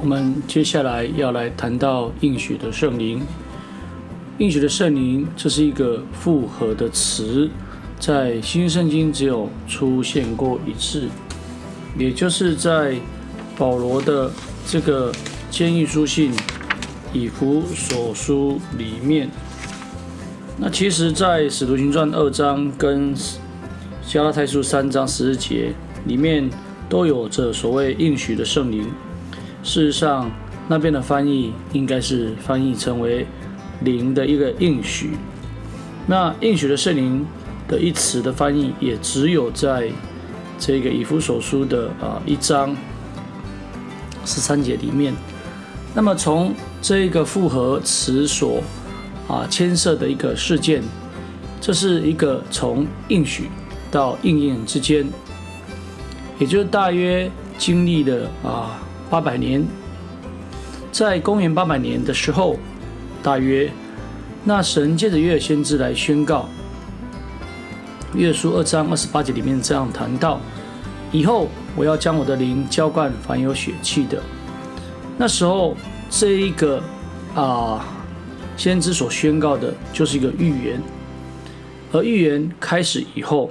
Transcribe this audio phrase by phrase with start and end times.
[0.00, 3.22] 我们接下来要来谈到应许的圣灵。
[4.38, 7.48] 应许的圣灵，这是一个复合的词，
[7.98, 11.08] 在新圣经只有出现过一次，
[11.98, 12.96] 也就是在
[13.56, 14.30] 保罗的
[14.66, 15.10] 这个
[15.50, 16.30] 监狱书信
[17.14, 19.30] 以弗所书里面。
[20.58, 23.14] 那其实，在使徒行传二章跟
[24.06, 25.72] 加拉太书三章十节
[26.04, 26.50] 里面，
[26.90, 28.86] 都有着所谓应许的圣灵。
[29.66, 30.30] 事实上，
[30.68, 33.26] 那边的翻译应该是翻译成为。
[33.82, 35.10] 灵的一个应许，
[36.06, 37.26] 那应许的圣灵
[37.68, 39.90] 的一词的翻译，也只有在
[40.58, 42.74] 这个以弗所书的啊一章
[44.24, 45.12] 十三节里面。
[45.94, 48.62] 那么从这个复合词所
[49.28, 50.82] 啊牵涉的一个事件，
[51.60, 53.50] 这是一个从应许
[53.90, 55.06] 到应验之间，
[56.38, 58.80] 也就是大约经历了啊
[59.10, 59.64] 八百年，
[60.92, 62.56] 在公元八百年的时候。
[63.22, 63.68] 大约，
[64.44, 66.48] 那神借着约先知来宣告，
[68.14, 70.38] 约书二章二十八节里面这样谈到：
[71.10, 74.22] 以后我要将我的灵浇灌凡有血气的。
[75.18, 75.74] 那时候，
[76.08, 76.80] 这一个
[77.34, 77.84] 啊，
[78.56, 80.80] 先知所宣告的就是一个预言，
[81.90, 83.50] 而预言开始以后，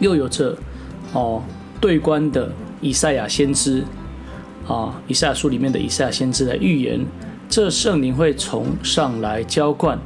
[0.00, 0.56] 又有着
[1.12, 1.40] 哦
[1.80, 2.50] 对观的
[2.80, 3.84] 以赛亚先知
[4.66, 7.04] 啊，以赛亚书里面的以赛亚先知来预言。
[7.48, 9.98] 这圣灵会从上来浇灌，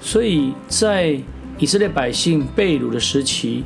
[0.00, 1.20] 所以在
[1.58, 3.62] 以色列百姓被掳的时期，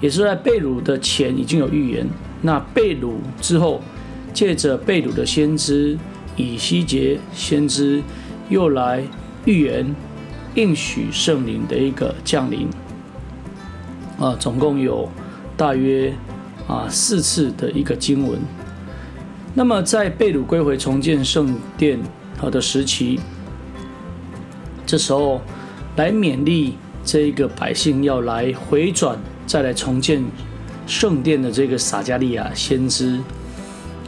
[0.00, 2.06] 也是在被掳的前已经有预言。
[2.40, 3.80] 那被掳之后，
[4.32, 5.96] 借着被掳的先知
[6.34, 8.02] 以西结先知，
[8.48, 9.04] 又来
[9.44, 9.94] 预言
[10.54, 12.66] 应许圣灵的一个降临。
[14.18, 15.08] 啊，总共有
[15.56, 16.12] 大约
[16.66, 18.40] 啊四次的一个经文。
[19.54, 21.98] 那么在被掳归回重建圣殿。
[22.38, 23.20] 好的时期，
[24.84, 25.40] 这时候
[25.94, 30.24] 来勉励这一个百姓要来回转，再来重建
[30.84, 33.20] 圣殿的这个撒加利亚先知，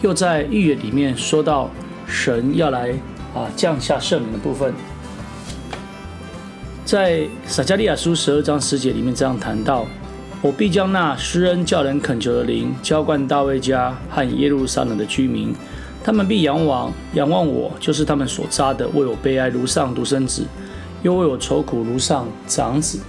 [0.03, 1.71] 又在预言里面说到
[2.09, 2.91] 神要来
[3.33, 4.75] 啊降下圣灵的部分，
[6.85, 9.87] 在撒加利亚书十二章十节里面这样谈到：
[10.45, 15.55] 我必将那施恩叫人恳求的灵浇灌大卫家和耶路撒冷的居民。
[16.05, 20.45] 他们必仰望仰望我，就是他们所扎的，为我悲哀如上独生子，
[21.03, 23.01] 又为我愁苦如上长子。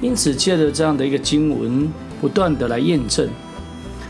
[0.00, 1.88] 因此，借着这样的一个经文，
[2.20, 3.28] 不断的来验证。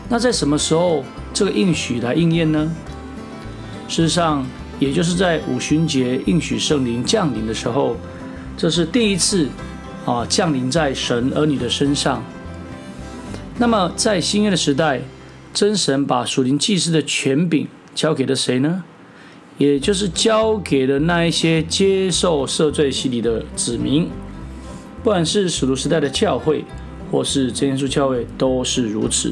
[0.09, 2.71] 那在什么时候这个应许来应验呢？
[3.87, 4.43] 事实上，
[4.79, 7.95] 也就是在五旬节应许圣灵降临的时候，
[8.57, 9.47] 这是第一次
[10.07, 12.23] 啊降临在神儿女的身上。
[13.57, 15.01] 那么，在新约的时代，
[15.53, 17.67] 真神把属灵祭司的权柄。
[17.95, 18.83] 交给了谁呢？
[19.59, 24.09] 也就是交给了那一些接受赦罪洗礼的子民，
[25.03, 26.65] 不管是使徒时代的教会，
[27.11, 29.31] 或是真耶稣教会，都是如此。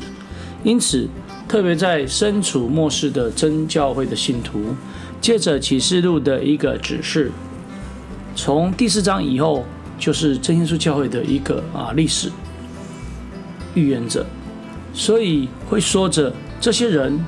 [0.64, 1.08] 因此，
[1.48, 4.76] 特别在身处末世的真教会的信徒，
[5.20, 7.32] 借着启示录的一个指示，
[8.36, 9.66] 从第四章以后，
[9.98, 12.32] 就是真耶稣教会的一个啊历史
[13.74, 14.26] 预言者，
[14.94, 17.20] 所以会说着这些人。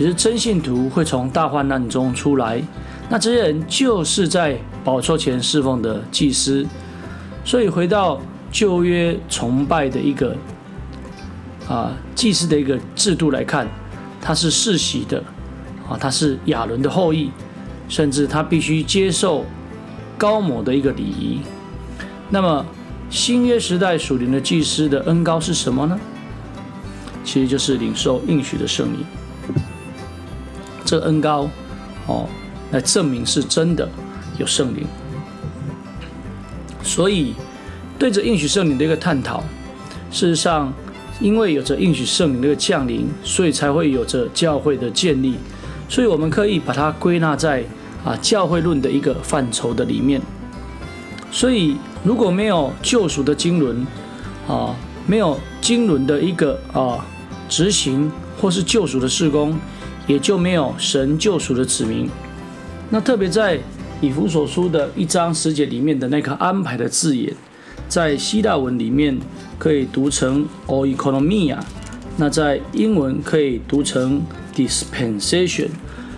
[0.00, 2.62] 也是真信徒会从大患难中出来，
[3.10, 6.64] 那这些人就是在宝座前侍奉的祭司。
[7.44, 8.20] 所以回到
[8.52, 10.36] 旧约崇拜的一个
[11.68, 13.66] 啊祭司的一个制度来看，
[14.20, 15.18] 他是世袭的
[15.90, 17.32] 啊，他是亚伦的后裔，
[17.88, 19.44] 甚至他必须接受
[20.16, 21.40] 高某的一个礼仪。
[22.30, 22.64] 那么
[23.10, 25.98] 新约时代属灵的祭司的恩高是什么呢？
[27.24, 29.04] 其实就是领受应许的圣灵。
[30.84, 31.48] 这恩高，
[32.06, 32.26] 哦，
[32.70, 33.88] 来证明是真的
[34.38, 34.86] 有圣灵。
[36.82, 37.34] 所以，
[37.98, 39.42] 对着应许圣灵的一个探讨，
[40.10, 40.72] 事实上，
[41.20, 45.34] 因为有着应许圣灵的一个降临，所以才会有着教会的建立。
[45.88, 47.64] 所以我们可以把它归纳在
[48.04, 50.20] 啊教会论的一个范畴的里面。
[51.30, 53.86] 所以，如果没有救赎的经纶，
[54.46, 54.74] 啊，
[55.06, 57.04] 没有经纶的一个啊
[57.48, 58.10] 执行，
[58.40, 59.58] 或是救赎的事工。
[60.08, 62.08] 也就没有神救赎的子民。
[62.88, 63.60] 那特别在
[64.00, 67.30] 以弗所书的一章十节里面的那个安排的字眼，
[67.90, 69.18] 在希腊文里面
[69.58, 71.58] 可以读成 o e c o n o m i a
[72.16, 74.22] 那在英文可以读成
[74.56, 75.68] dispensation，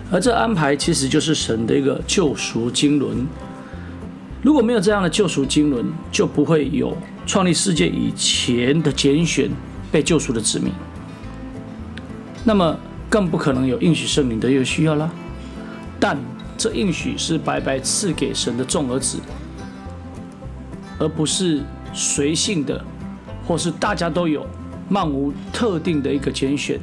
[0.09, 3.27] 而这安排其实就是神的一个救赎经纶。
[4.41, 6.95] 如果没有这样的救赎经纶，就不会有
[7.25, 9.49] 创立世界以前的拣选
[9.91, 10.71] 被救赎的子民。
[12.43, 12.77] 那么。
[13.11, 15.11] 更不可能有应许圣灵的一个需要啦。
[15.99, 16.17] 但
[16.57, 19.19] 这应许是白白赐给神的众儿子，
[20.97, 21.61] 而不是
[21.91, 22.81] 随性的，
[23.45, 24.47] 或是大家都有，
[24.87, 26.79] 漫无特定的一个拣选。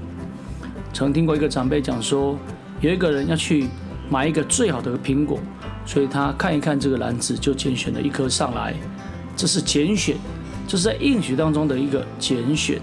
[0.92, 2.38] 曾听过一个长辈讲说，
[2.82, 3.66] 有一个人要去
[4.10, 5.40] 买一个最好的苹果，
[5.88, 8.74] 所以他看一看这个篮子，就拣选了一颗上来。
[9.34, 10.18] 这是拣选，
[10.66, 12.78] 这是在应许当中的一个拣选。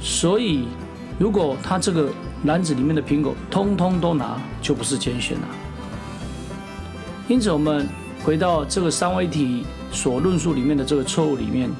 [0.00, 0.64] 所以，
[1.20, 2.10] 如果他这个
[2.46, 5.46] 篮子里面的苹果通通都拿，就不是拣选了。
[7.28, 7.88] 因此，我们
[8.24, 11.70] 回到这个三位体所论述里面的这个错误里面，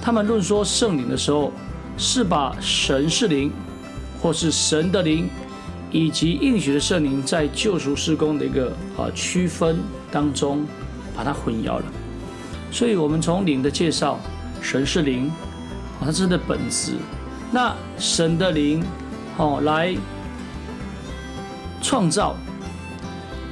[0.00, 1.52] 他们论说圣灵的时候，
[1.98, 3.52] 是把神是灵。
[4.22, 5.30] 或是神的灵，
[5.90, 9.78] 以及应许的圣灵在救赎施工的一个啊区分
[10.10, 10.66] 当中，
[11.16, 11.84] 把它混淆了。
[12.70, 14.18] 所以，我们从灵的介绍，
[14.62, 15.28] 神是灵，
[16.00, 16.92] 啊，它是的本质。
[17.52, 18.84] 那神的灵，
[19.36, 19.96] 哦，来
[21.82, 22.36] 创造，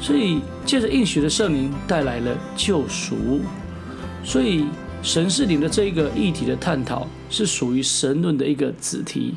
[0.01, 3.41] 所以借着应许的圣灵带来了救赎。
[4.23, 4.67] 所以，
[5.03, 9.35] 神是灵的这一个议题的探讨，是属于神论的一个子题。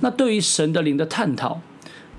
[0.00, 1.60] 那对于神的灵的探讨，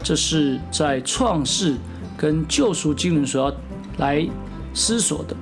[0.01, 1.75] 这是在创世
[2.17, 3.55] 跟救赎经文所要
[3.97, 4.27] 来
[4.73, 5.35] 思索的。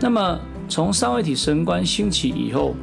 [0.00, 0.38] 那么
[0.68, 2.74] 从三位体神官兴起以后，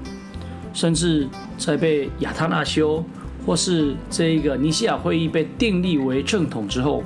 [0.74, 1.28] 甚至
[1.58, 3.04] 在被亚他那修
[3.46, 7.04] 或是这一个尼西亚会议被订立为正统之后，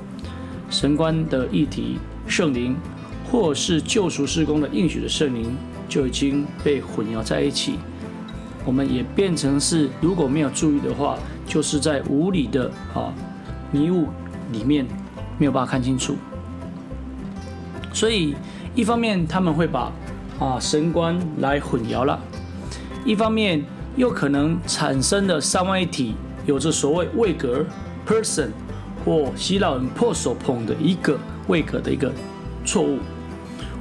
[0.68, 2.76] 神官的议题圣灵
[3.30, 5.56] 或是救赎事工的应许的圣灵
[5.88, 7.78] 就已经被混淆在一起。
[8.64, 13.12] 我们也变成是，如果没有注意的话，就是在无理的啊
[13.72, 14.06] 迷雾
[14.52, 14.86] 里面
[15.38, 16.14] 没有办法看清楚。
[17.92, 18.36] 所以
[18.74, 19.90] 一方面他们会把
[20.38, 22.20] 啊神观来混淆了，
[23.04, 23.64] 一方面
[23.96, 26.14] 又可能产生的三位一体
[26.46, 27.64] 有着所谓位格
[28.06, 28.50] person
[29.04, 31.18] 或希腊人破手捧的一个
[31.48, 32.12] 位格的一个
[32.64, 32.98] 错误。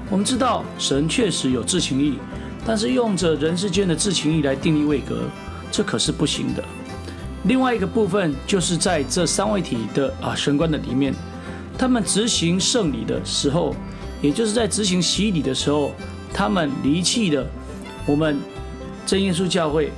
[0.10, 2.18] 我们知道神确实有知情意。
[2.64, 5.24] 但是用着人世间的自情意来定义位格，
[5.72, 6.64] 这可是不行的。
[7.46, 11.14] 另外一个部分就是在这三位体的啊神官的里面，
[11.78, 13.76] 他们执行圣礼的时候，
[14.22, 15.94] 也就是在执行洗礼的时候，
[16.34, 17.46] 他们离弃了
[18.06, 18.38] 我们
[19.06, 19.92] 真耶稣教会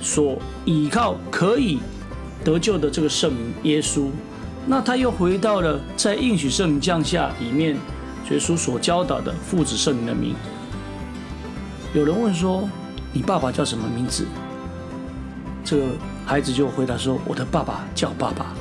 [0.00, 1.78] 所依靠可以
[2.44, 4.08] 得救的这个圣灵耶稣，
[4.66, 7.76] 那他又回到了在应许圣灵降下里面，
[8.30, 10.34] 耶稣所教导的父子圣灵的名。
[11.94, 12.68] 有人问说
[13.14, 14.26] ：“你爸爸叫什么名字？”
[15.64, 15.76] 这
[16.28, 18.54] 孩子就回答说：“我的爸爸叫爸爸。”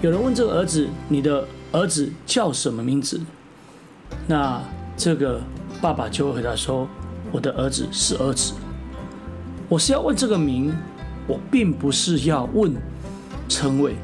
[0.00, 3.20] 有人问这个儿子：“你的儿子叫什么名字？”
[4.28, 4.62] 那
[4.96, 5.40] 这个
[5.82, 6.86] 爸爸就会回答说
[7.32, 8.54] ：“我的儿子是儿子。”
[9.68, 10.72] 我是要问这个名，
[11.26, 12.72] 我并不是要问
[13.48, 13.96] 称谓。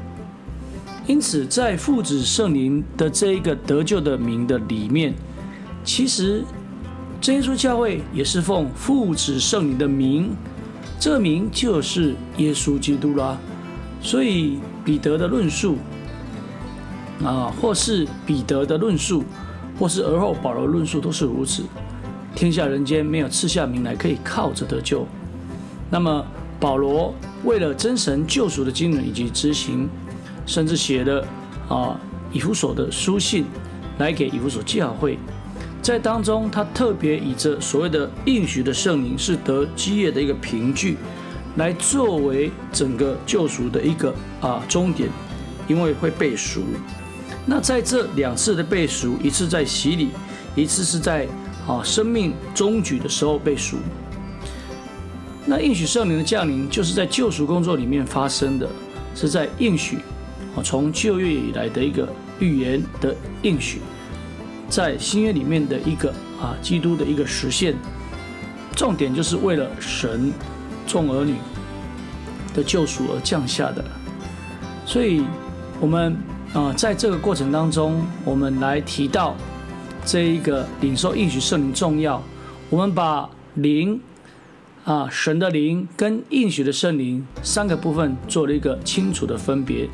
[1.07, 5.13] 因此，在父子圣灵的这一个得救的名的里面，
[5.85, 6.43] 其实。
[7.21, 10.35] 真耶稣教会也是奉父子圣灵的名，
[11.01, 13.35] 这名就是耶稣基督啦。
[14.03, 15.77] 所以彼得的论述
[17.23, 19.23] 啊，或是彼得的论述，
[19.79, 21.63] 或是而后保罗论述都是如此。
[22.35, 25.07] 天下人间没有赐下名来可以靠着得救。
[25.89, 26.23] 那么
[26.59, 29.89] 保罗为了真神救赎的经纶以及执行，
[30.45, 31.25] 甚至写了
[31.67, 31.99] 啊
[32.31, 33.45] 以弗所的书信
[33.97, 35.17] 来给以弗所教会。
[35.81, 40.95] 在当中，他特别以这所谓的应许的圣灵是得基业的一个凭据，
[41.55, 45.09] 来作为整个救赎的一个啊终点，
[45.67, 46.61] 因为会背赎。
[47.47, 50.09] 那在这两次的背赎，一次在洗礼，
[50.55, 51.27] 一次是在
[51.67, 53.77] 啊生命终局的时候背赎。
[55.47, 58.69] 那应许圣灵的降临，就是在救赎工作里面发生的，
[59.15, 59.97] 是在应许
[60.55, 62.07] 啊从旧约以来的一个
[62.39, 63.81] 预言的应许。
[64.71, 66.09] 在新约里面的一个
[66.41, 67.75] 啊，基督的一个实现，
[68.73, 70.31] 重点就是为了神
[70.87, 71.35] 众儿女
[72.53, 73.83] 的救赎而降下的。
[74.85, 75.25] 所以，
[75.81, 76.15] 我们
[76.53, 79.35] 啊，在这个过程当中，我们来提到
[80.05, 82.23] 这一个领受应许圣灵重要。
[82.69, 83.99] 我们把灵
[84.85, 89.89] 啊，神的灵跟应许的圣灵三个部分做了一个清楚的分别。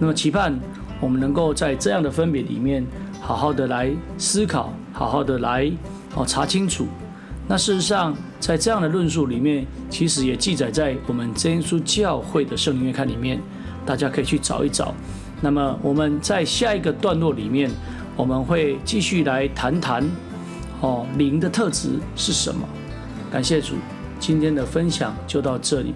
[0.00, 0.58] 那么，期盼
[0.98, 2.84] 我们能够在这样的分别里面。
[3.26, 5.68] 好好的来思考，好好的来
[6.14, 6.86] 哦查清楚。
[7.48, 13.42] 那事实上，在这样的论述里面，其实也记载在我们耶稣教会的圣灵月刊里面，
[13.84, 14.94] 大家可以去找一找。
[15.40, 17.68] 那么我们在下一个段落里面，
[18.14, 20.08] 我们会继续来谈谈
[20.80, 22.60] 哦灵的特质是什么。
[23.32, 23.74] 感谢主，
[24.20, 25.92] 今天的分享就到这里。